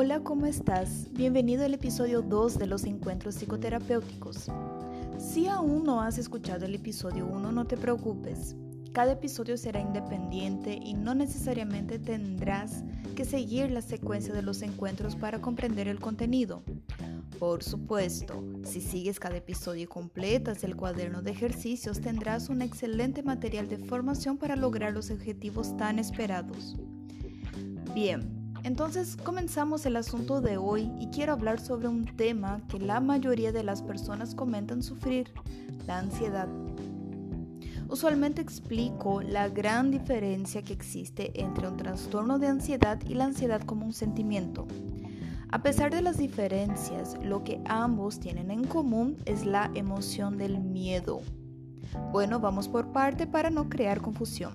[0.00, 1.08] Hola, ¿cómo estás?
[1.10, 4.46] Bienvenido al episodio 2 de los encuentros psicoterapéuticos.
[5.18, 8.54] Si aún no has escuchado el episodio 1, no te preocupes.
[8.92, 12.84] Cada episodio será independiente y no necesariamente tendrás
[13.16, 16.62] que seguir la secuencia de los encuentros para comprender el contenido.
[17.40, 23.24] Por supuesto, si sigues cada episodio y completas el cuaderno de ejercicios, tendrás un excelente
[23.24, 26.76] material de formación para lograr los objetivos tan esperados.
[27.96, 33.00] Bien, entonces comenzamos el asunto de hoy y quiero hablar sobre un tema que la
[33.00, 35.32] mayoría de las personas comentan sufrir,
[35.86, 36.48] la ansiedad.
[37.88, 43.62] Usualmente explico la gran diferencia que existe entre un trastorno de ansiedad y la ansiedad
[43.62, 44.66] como un sentimiento.
[45.50, 50.60] A pesar de las diferencias, lo que ambos tienen en común es la emoción del
[50.60, 51.22] miedo.
[52.12, 54.52] Bueno, vamos por parte para no crear confusión.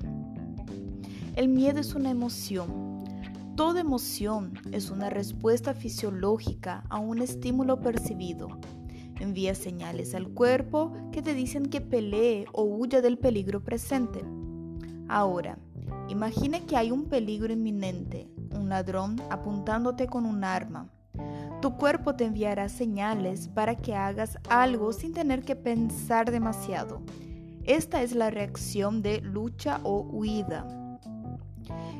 [1.35, 2.82] El miedo es una emoción.
[3.55, 8.47] Toda emoción es una respuesta fisiológica a un estímulo percibido.
[9.19, 14.25] Envía señales al cuerpo que te dicen que pelee o huya del peligro presente.
[15.07, 15.59] Ahora,
[16.09, 20.89] imagine que hay un peligro inminente, un ladrón apuntándote con un arma.
[21.61, 27.03] Tu cuerpo te enviará señales para que hagas algo sin tener que pensar demasiado.
[27.65, 30.82] Esta es la reacción de lucha o huida.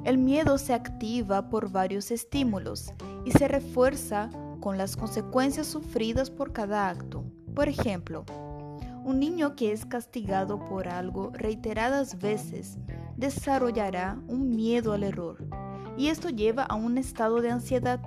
[0.04, 2.92] El miedo se activa por varios estímulos
[3.26, 7.24] y se refuerza con las consecuencias sufridas por cada acto.
[7.54, 8.26] Por ejemplo,
[9.04, 12.78] un niño que es castigado por algo reiteradas veces
[13.18, 15.46] desarrollará un miedo al error
[15.98, 18.00] y esto lleva a un estado de ansiedad.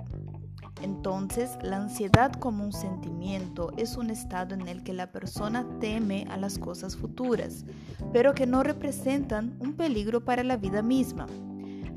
[0.81, 6.27] Entonces, la ansiedad como un sentimiento es un estado en el que la persona teme
[6.29, 7.65] a las cosas futuras,
[8.13, 11.25] pero que no representan un peligro para la vida misma.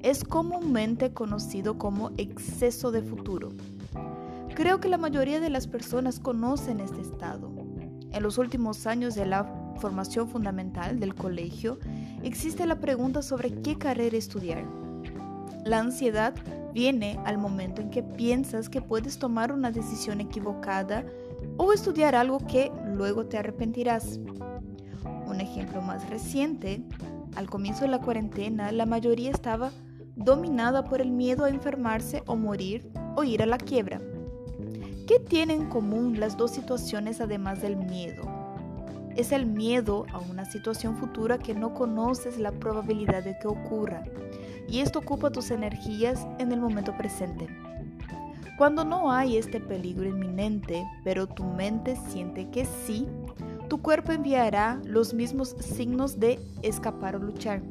[0.02, 3.50] Es comúnmente conocido como exceso de futuro.
[4.54, 7.50] Creo que la mayoría de las personas conocen este estado.
[8.12, 9.44] En los últimos años de la
[9.76, 11.78] formación fundamental del colegio,
[12.22, 14.64] existe la pregunta sobre qué carrera estudiar.
[15.64, 16.34] La ansiedad
[16.72, 21.04] viene al momento en que piensas que puedes tomar una decisión equivocada
[21.56, 24.18] o estudiar algo que luego te arrepentirás.
[25.26, 26.82] Un ejemplo más reciente,
[27.36, 29.70] al comienzo de la cuarentena, la mayoría estaba
[30.16, 34.00] dominada por el miedo a enfermarse o morir o ir a la quiebra.
[35.06, 38.22] ¿Qué tienen en común las dos situaciones además del miedo?
[39.16, 44.04] Es el miedo a una situación futura que no conoces la probabilidad de que ocurra
[44.70, 47.48] y esto ocupa tus energías en el momento presente.
[48.56, 53.06] Cuando no hay este peligro inminente, pero tu mente siente que sí,
[53.68, 57.62] tu cuerpo enviará los mismos signos de escapar o luchar.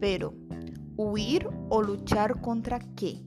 [0.00, 0.34] Pero,
[0.96, 3.22] ¿huir o luchar contra qué?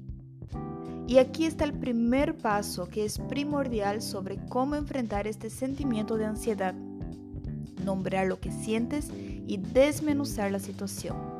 [1.08, 6.26] Y aquí está el primer paso que es primordial sobre cómo enfrentar este sentimiento de
[6.26, 6.76] ansiedad.
[7.84, 9.10] Nombrar lo que sientes
[9.48, 11.37] y desmenuzar la situación.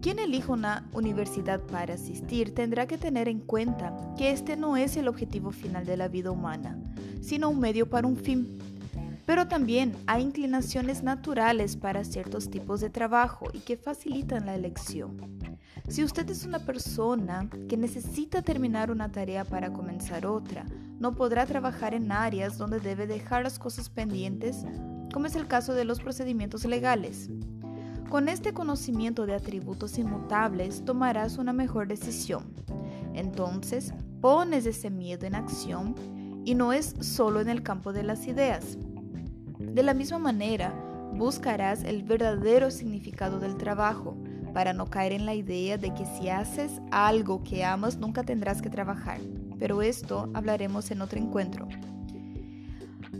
[0.00, 4.96] Quien elija una universidad para asistir tendrá que tener en cuenta que este no es
[4.96, 6.78] el objetivo final de la vida humana,
[7.20, 8.58] sino un medio para un fin.
[9.26, 15.16] Pero también hay inclinaciones naturales para ciertos tipos de trabajo y que facilitan la elección.
[15.88, 20.64] Si usted es una persona que necesita terminar una tarea para comenzar otra,
[21.00, 24.64] no podrá trabajar en áreas donde debe dejar las cosas pendientes,
[25.12, 27.28] como es el caso de los procedimientos legales.
[28.08, 32.54] Con este conocimiento de atributos inmutables tomarás una mejor decisión.
[33.12, 33.92] Entonces,
[34.22, 35.94] pones ese miedo en acción
[36.46, 38.78] y no es solo en el campo de las ideas.
[39.58, 40.72] De la misma manera,
[41.12, 44.16] buscarás el verdadero significado del trabajo
[44.54, 48.62] para no caer en la idea de que si haces algo que amas nunca tendrás
[48.62, 49.20] que trabajar.
[49.58, 51.68] Pero esto hablaremos en otro encuentro.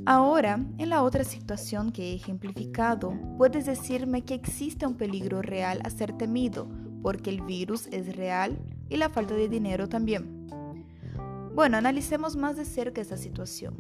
[0.05, 5.81] Ahora, en la otra situación que he ejemplificado, puedes decirme que existe un peligro real
[5.85, 6.69] a ser temido,
[7.03, 8.59] porque el virus es real
[8.89, 10.47] y la falta de dinero también.
[11.55, 13.77] Bueno, analicemos más de cerca esta situación.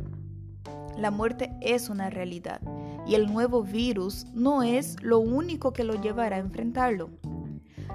[0.96, 2.60] La muerte es una realidad
[3.06, 7.10] y el nuevo virus no es lo único que lo llevará a enfrentarlo.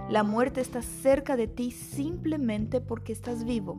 [0.09, 3.77] La muerte está cerca de ti simplemente porque estás vivo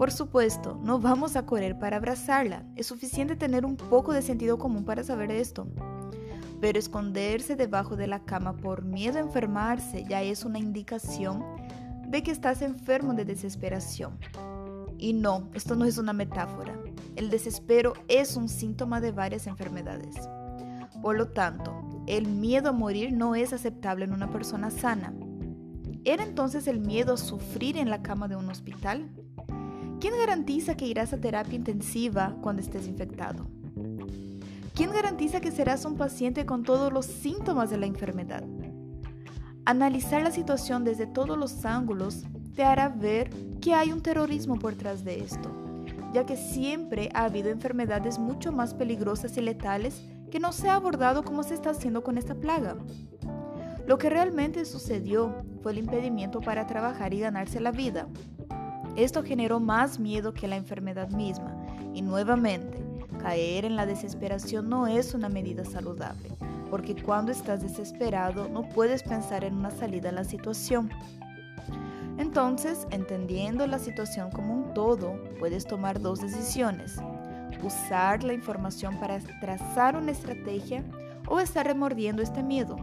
[0.00, 2.64] por supuesto, no vamos a correr para abrazarla.
[2.74, 5.68] Es suficiente tener un poco de sentido común para saber esto.
[6.58, 11.44] Pero esconderse debajo de la cama por miedo a enfermarse ya es una indicación
[12.08, 14.18] de que estás enfermo de desesperación.
[14.96, 16.80] Y no, esto no es una metáfora.
[17.14, 20.16] El desespero es un síntoma de varias enfermedades.
[21.02, 25.12] Por lo tanto, el miedo a morir no es aceptable en una persona sana.
[26.06, 29.10] ¿Era entonces el miedo a sufrir en la cama de un hospital?
[30.00, 33.46] ¿Quién garantiza que irás a terapia intensiva cuando estés infectado?
[34.74, 38.42] ¿Quién garantiza que serás un paciente con todos los síntomas de la enfermedad?
[39.66, 42.24] Analizar la situación desde todos los ángulos
[42.56, 43.28] te hará ver
[43.60, 45.52] que hay un terrorismo por detrás de esto,
[46.14, 50.76] ya que siempre ha habido enfermedades mucho más peligrosas y letales que no se ha
[50.76, 52.74] abordado como se está haciendo con esta plaga.
[53.86, 58.08] Lo que realmente sucedió fue el impedimento para trabajar y ganarse la vida.
[59.00, 61.56] Esto generó más miedo que la enfermedad misma
[61.94, 62.84] y nuevamente,
[63.18, 66.28] caer en la desesperación no es una medida saludable,
[66.70, 70.90] porque cuando estás desesperado no puedes pensar en una salida a la situación.
[72.18, 76.98] Entonces, entendiendo la situación como un todo, puedes tomar dos decisiones.
[77.62, 80.84] Usar la información para trazar una estrategia
[81.26, 82.76] o estar remordiendo este miedo.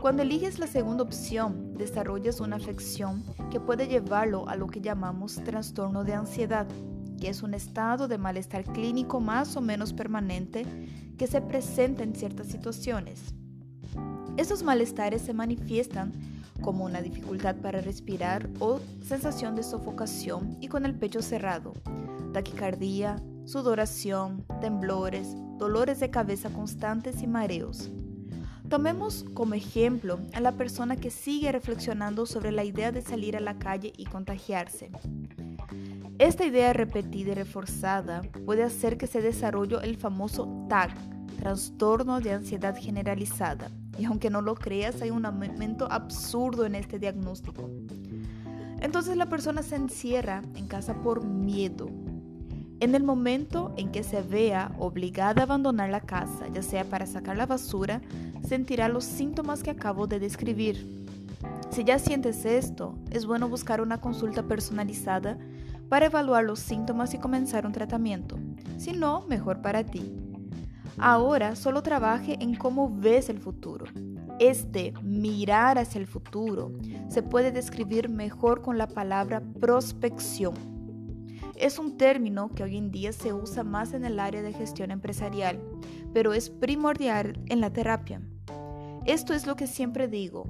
[0.00, 5.34] Cuando eliges la segunda opción, desarrollas una afección que puede llevarlo a lo que llamamos
[5.42, 6.68] trastorno de ansiedad,
[7.20, 10.64] que es un estado de malestar clínico más o menos permanente
[11.18, 13.34] que se presenta en ciertas situaciones.
[14.36, 16.12] Estos malestares se manifiestan
[16.60, 21.74] como una dificultad para respirar o sensación de sofocación y con el pecho cerrado,
[22.32, 23.16] taquicardia,
[23.46, 27.90] sudoración, temblores, dolores de cabeza constantes y mareos.
[28.68, 33.40] Tomemos como ejemplo a la persona que sigue reflexionando sobre la idea de salir a
[33.40, 34.90] la calle y contagiarse.
[36.18, 40.90] Esta idea repetida y reforzada puede hacer que se desarrolle el famoso TAG,
[41.38, 46.98] trastorno de ansiedad generalizada, y aunque no lo creas, hay un aumento absurdo en este
[46.98, 47.70] diagnóstico.
[48.80, 51.88] Entonces la persona se encierra en casa por miedo.
[52.80, 57.06] En el momento en que se vea obligada a abandonar la casa, ya sea para
[57.06, 58.00] sacar la basura,
[58.46, 61.06] sentirá los síntomas que acabo de describir.
[61.70, 65.38] Si ya sientes esto, es bueno buscar una consulta personalizada
[65.88, 68.36] para evaluar los síntomas y comenzar un tratamiento.
[68.76, 70.12] Si no, mejor para ti.
[70.98, 73.86] Ahora solo trabaje en cómo ves el futuro.
[74.40, 76.72] Este mirar hacia el futuro
[77.08, 80.54] se puede describir mejor con la palabra prospección.
[81.56, 84.92] Es un término que hoy en día se usa más en el área de gestión
[84.92, 85.60] empresarial,
[86.18, 88.20] pero es primordial en la terapia.
[89.06, 90.46] Esto es lo que siempre digo.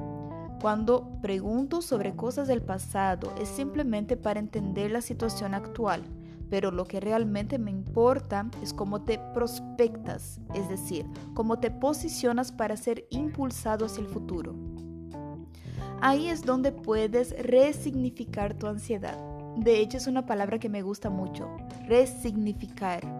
[0.62, 6.04] Cuando pregunto sobre cosas del pasado es simplemente para entender la situación actual
[6.48, 11.04] pero lo que realmente me importa es cómo te prospectas, es decir,
[11.34, 14.54] cómo te posicionas para ser impulsado hacia el futuro.
[16.00, 19.18] Ahí es donde puedes resignificar tu ansiedad.
[19.58, 21.54] De hecho, es una palabra que me gusta mucho,
[21.86, 23.17] resignificar.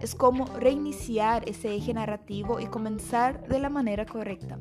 [0.00, 4.58] Es como reiniciar ese eje narrativo y comenzar de la manera correcta.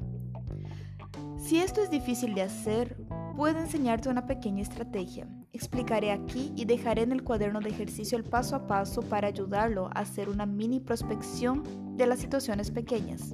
[1.38, 2.98] Si esto es difícil de hacer,
[3.36, 5.27] puedo enseñarte una pequeña estrategia.
[5.54, 9.88] Explicaré aquí y dejaré en el cuaderno de ejercicio el paso a paso para ayudarlo
[9.88, 11.63] a hacer una mini prospección
[11.95, 13.33] de las situaciones pequeñas.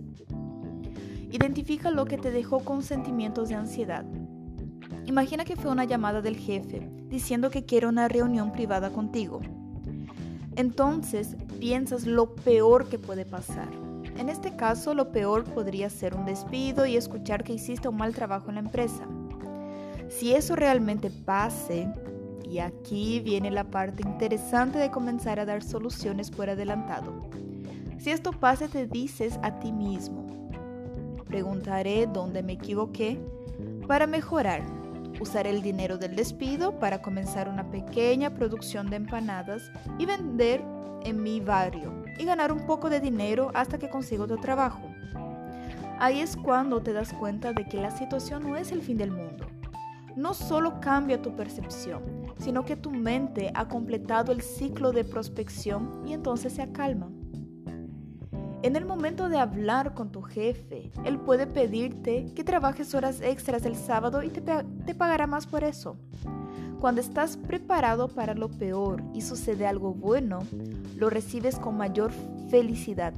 [1.31, 4.05] Identifica lo que te dejó con sentimientos de ansiedad.
[5.05, 9.41] Imagina que fue una llamada del jefe diciendo que quiere una reunión privada contigo.
[10.55, 13.69] Entonces piensas lo peor que puede pasar.
[14.17, 18.13] En este caso, lo peor podría ser un despido y escuchar que hiciste un mal
[18.13, 19.05] trabajo en la empresa.
[20.07, 21.89] Si eso realmente pase,
[22.49, 27.11] y aquí viene la parte interesante de comenzar a dar soluciones por adelantado.
[27.97, 30.25] Si esto pasa, te dices a ti mismo,
[31.25, 33.19] preguntaré dónde me equivoqué
[33.87, 34.61] para mejorar.
[35.19, 40.61] Usaré el dinero del despido para comenzar una pequeña producción de empanadas y vender
[41.03, 44.81] en mi barrio y ganar un poco de dinero hasta que consiga otro trabajo.
[45.99, 49.11] Ahí es cuando te das cuenta de que la situación no es el fin del
[49.11, 49.47] mundo
[50.15, 52.01] no solo cambia tu percepción,
[52.37, 57.09] sino que tu mente ha completado el ciclo de prospección y entonces se acalma.
[58.65, 63.63] En el momento de hablar con tu jefe, él puede pedirte que trabajes horas extras
[63.63, 65.97] el sábado y te, te, pagará más por eso.
[66.81, 70.39] Cuando estás preparado para lo peor y sucede algo bueno,
[70.95, 72.11] lo recibes con mayor
[72.49, 73.13] felicidad.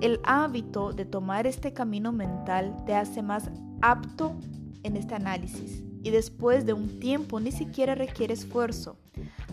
[0.00, 3.48] El hábito de tomar este camino mental te hace más
[3.80, 4.34] apto
[4.82, 8.98] en este análisis y después de un tiempo ni siquiera requiere esfuerzo.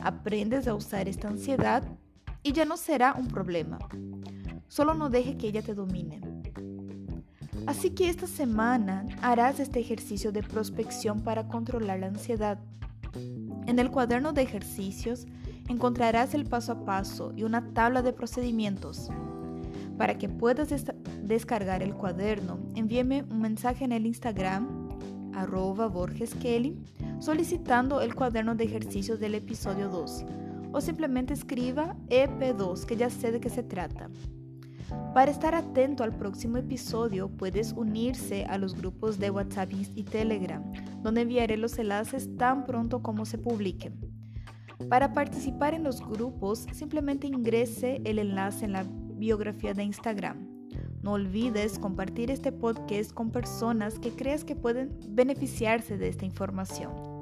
[0.02, 1.84] Aprendes a usar esta ansiedad
[2.42, 3.78] y ya no será un problema.
[4.68, 6.22] Solo no deje que ella te domine.
[7.66, 12.60] Así que esta semana harás este ejercicio de prospección para controlar la ansiedad.
[13.66, 15.26] En el cuaderno de ejercicios
[15.68, 19.10] encontrarás el paso a paso y una tabla de procedimientos.
[19.98, 20.70] Para que puedas
[21.24, 24.88] descargar el cuaderno, envíeme un mensaje en el Instagram
[25.34, 26.78] arroba Borges Kelly
[27.20, 30.26] solicitando el cuaderno de ejercicios del episodio 2
[30.72, 34.10] o simplemente escriba EP2 que ya sé de qué se trata.
[35.14, 40.64] Para estar atento al próximo episodio puedes unirse a los grupos de WhatsApp y Telegram,
[41.02, 44.00] donde enviaré los enlaces tan pronto como se publiquen.
[44.90, 50.48] Para participar en los grupos, simplemente ingrese el enlace en la biografía de Instagram.
[51.02, 57.17] No olvides compartir este podcast con personas que creas que pueden beneficiarse de esta información.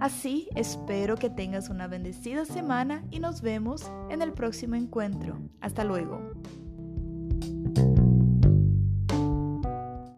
[0.00, 5.38] Así, espero que tengas una bendecida semana y nos vemos en el próximo encuentro.
[5.60, 6.32] Hasta luego.